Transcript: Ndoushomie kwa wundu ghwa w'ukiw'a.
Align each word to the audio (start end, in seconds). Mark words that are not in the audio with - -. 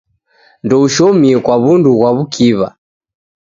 Ndoushomie 0.65 1.35
kwa 1.43 1.55
wundu 1.61 1.89
ghwa 1.97 2.09
w'ukiw'a. 2.15 2.69